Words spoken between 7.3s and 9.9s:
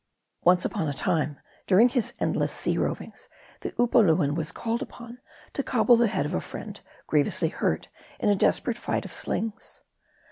hurt in a desperate fight of slings.